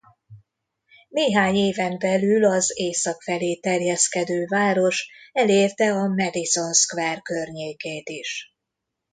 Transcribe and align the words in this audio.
Néhány 1.09 1.55
éven 1.55 1.97
belül 1.99 2.45
az 2.45 2.71
észak 2.75 3.21
felé 3.21 3.55
terjeszkedő 3.55 4.45
város 4.45 5.07
elérte 5.31 5.91
a 5.93 6.07
Madison 6.07 6.73
Square 6.73 7.19
környékét 7.19 8.09
is. 8.09 8.53